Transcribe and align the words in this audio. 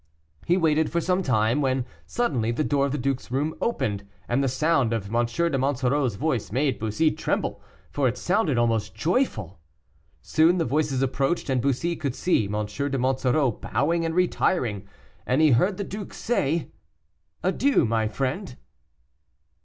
He 0.47 0.57
waited 0.57 0.91
for 0.91 0.99
some 0.99 1.21
time, 1.21 1.61
when 1.61 1.85
suddenly 2.07 2.49
the 2.51 2.63
door 2.63 2.87
of 2.87 2.91
the 2.91 2.97
duke's 2.97 3.29
room 3.29 3.53
opened, 3.61 4.03
and 4.27 4.43
the 4.43 4.47
sound 4.47 4.93
of 4.93 5.13
M. 5.13 5.25
de 5.27 5.57
Monsoreau's 5.59 6.15
voice 6.15 6.51
made 6.51 6.79
Bussy 6.79 7.11
tremble, 7.11 7.61
for 7.91 8.07
it 8.07 8.17
sounded 8.17 8.57
almost 8.57 8.95
joyful. 8.95 9.59
Soon 10.23 10.57
the 10.57 10.65
voices 10.65 11.03
approached, 11.03 11.51
and 11.51 11.61
Bussy 11.61 11.95
could 11.95 12.15
see 12.15 12.45
M. 12.45 12.65
de 12.65 12.97
Monsoreau 12.97 13.51
bowing 13.51 14.03
and 14.03 14.15
retiring, 14.15 14.87
and 15.27 15.39
he 15.39 15.51
heard 15.51 15.77
the 15.77 15.83
duke 15.83 16.15
say: 16.15 16.71
"Adieu, 17.43 17.85
my 17.85 18.07
friend." 18.07 18.55